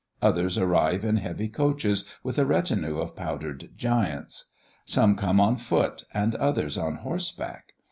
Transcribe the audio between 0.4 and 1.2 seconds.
arrive in